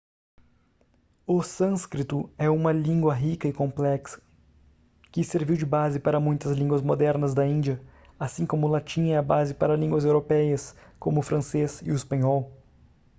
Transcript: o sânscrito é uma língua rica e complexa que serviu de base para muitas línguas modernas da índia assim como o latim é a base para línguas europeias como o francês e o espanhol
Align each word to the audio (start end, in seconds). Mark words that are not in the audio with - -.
o 1.27 1.43
sânscrito 1.43 2.27
é 2.35 2.49
uma 2.49 2.71
língua 2.71 3.13
rica 3.13 3.47
e 3.47 3.53
complexa 3.53 4.19
que 5.11 5.23
serviu 5.23 5.55
de 5.55 5.63
base 5.63 5.99
para 5.99 6.19
muitas 6.19 6.57
línguas 6.57 6.81
modernas 6.81 7.35
da 7.35 7.45
índia 7.45 7.79
assim 8.19 8.43
como 8.47 8.65
o 8.65 8.69
latim 8.71 9.09
é 9.09 9.17
a 9.17 9.21
base 9.21 9.53
para 9.53 9.75
línguas 9.75 10.03
europeias 10.03 10.75
como 10.99 11.19
o 11.19 11.23
francês 11.23 11.83
e 11.83 11.91
o 11.91 11.95
espanhol 11.95 12.51